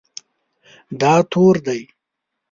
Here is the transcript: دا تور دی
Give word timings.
دا 1.01 1.13
تور 1.31 1.55
دی 1.65 1.81